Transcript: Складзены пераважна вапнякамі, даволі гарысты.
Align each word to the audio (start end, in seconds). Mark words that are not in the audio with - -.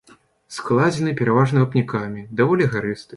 Складзены 0.55 1.13
пераважна 1.19 1.57
вапнякамі, 1.65 2.25
даволі 2.41 2.71
гарысты. 2.73 3.09